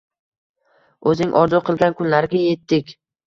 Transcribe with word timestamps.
O’zing 1.11 1.35
orzu 1.43 1.61
qilgan 1.69 1.95
kunlarga 2.01 2.43
yetdik. 2.47 2.91